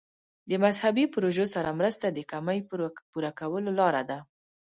[0.63, 2.59] مذهبي پروژو سره مرسته د کمۍ
[3.11, 4.19] پوره کولو لاره ده.